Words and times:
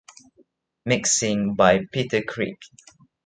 Mixing 0.83 1.53
by 1.53 1.81
Peter 1.91 2.23
Kriek. 2.23 2.57